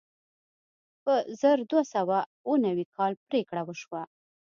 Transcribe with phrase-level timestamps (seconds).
[1.03, 4.01] په زر دوه سوه اوه نوي کال پرېکړه وشوه.